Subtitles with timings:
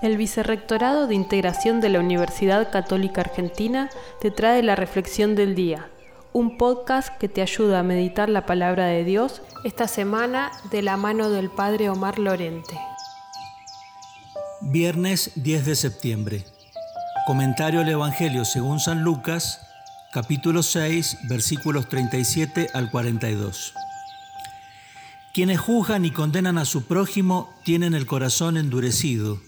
[0.00, 5.90] El Vicerrectorado de Integración de la Universidad Católica Argentina te trae la Reflexión del Día,
[6.32, 10.96] un podcast que te ayuda a meditar la palabra de Dios esta semana de la
[10.96, 12.74] mano del Padre Omar Lorente.
[14.60, 16.44] Viernes 10 de septiembre.
[17.26, 19.60] Comentario al Evangelio según San Lucas,
[20.12, 23.74] capítulo 6, versículos 37 al 42.
[25.32, 29.40] Quienes juzgan y condenan a su prójimo tienen el corazón endurecido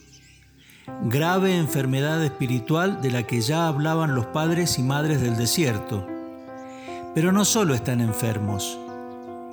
[1.02, 6.06] grave enfermedad espiritual de la que ya hablaban los padres y madres del desierto.
[7.14, 8.78] Pero no solo están enfermos,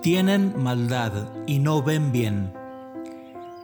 [0.02, 1.12] tienen maldad
[1.48, 2.54] y no ven bien.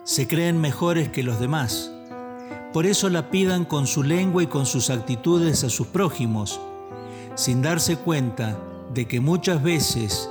[0.03, 1.91] Se creen mejores que los demás.
[2.73, 6.59] Por eso la pidan con su lengua y con sus actitudes a sus prójimos,
[7.35, 8.57] sin darse cuenta
[8.93, 10.29] de que muchas veces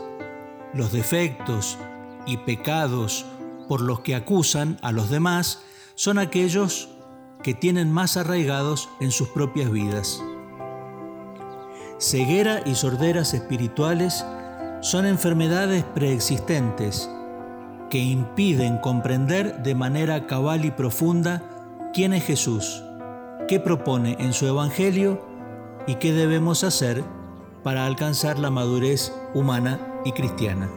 [0.72, 1.78] los defectos
[2.26, 3.26] y pecados
[3.68, 5.62] por los que acusan a los demás
[5.94, 6.95] son aquellos
[7.42, 10.22] que tienen más arraigados en sus propias vidas.
[11.98, 14.24] Ceguera y sorderas espirituales
[14.80, 17.10] son enfermedades preexistentes
[17.90, 21.42] que impiden comprender de manera cabal y profunda
[21.94, 22.82] quién es Jesús,
[23.48, 25.24] qué propone en su Evangelio
[25.86, 27.04] y qué debemos hacer
[27.62, 30.68] para alcanzar la madurez humana y cristiana.